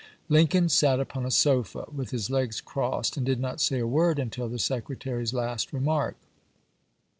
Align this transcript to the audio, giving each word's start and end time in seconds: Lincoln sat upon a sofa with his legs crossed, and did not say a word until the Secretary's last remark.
Lincoln 0.29 0.67
sat 0.67 0.99
upon 0.99 1.27
a 1.27 1.29
sofa 1.29 1.85
with 1.93 2.09
his 2.09 2.31
legs 2.31 2.59
crossed, 2.59 3.17
and 3.17 3.23
did 3.27 3.39
not 3.39 3.61
say 3.61 3.77
a 3.77 3.85
word 3.85 4.17
until 4.17 4.49
the 4.49 4.57
Secretary's 4.57 5.31
last 5.31 5.71
remark. 5.71 6.15